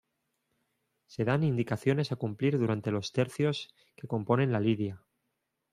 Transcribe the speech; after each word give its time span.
Se 1.05 1.25
dan 1.25 1.43
indicaciones 1.43 2.11
a 2.11 2.15
cumplir 2.15 2.57
durante 2.57 2.89
los 2.89 3.11
tercios 3.11 3.71
que 3.95 4.07
componen 4.07 4.51
la 4.51 4.59
lidia. 4.59 4.99